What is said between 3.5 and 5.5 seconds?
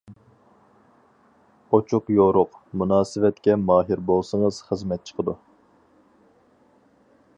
ماھىر بولسىڭىز خىزمەت چىقىدۇ.